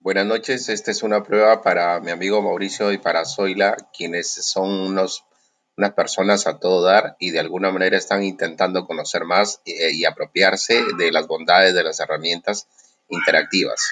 Buenas 0.00 0.26
noches, 0.26 0.68
esta 0.68 0.92
es 0.92 1.02
una 1.02 1.24
prueba 1.24 1.60
para 1.60 1.98
mi 1.98 2.12
amigo 2.12 2.40
Mauricio 2.40 2.92
y 2.92 2.98
para 2.98 3.24
Zoila, 3.24 3.76
quienes 3.92 4.32
son 4.32 4.70
unos, 4.70 5.24
unas 5.76 5.92
personas 5.92 6.46
a 6.46 6.60
todo 6.60 6.84
dar 6.84 7.16
y 7.18 7.32
de 7.32 7.40
alguna 7.40 7.72
manera 7.72 7.96
están 7.96 8.22
intentando 8.22 8.86
conocer 8.86 9.24
más 9.24 9.60
eh, 9.64 9.90
y 9.92 10.04
apropiarse 10.04 10.84
de 10.96 11.10
las 11.10 11.26
bondades 11.26 11.74
de 11.74 11.82
las 11.82 11.98
herramientas 11.98 12.68
interactivas. 13.08 13.90